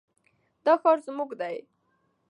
[0.65, 1.57] دا ښار زموږ دی.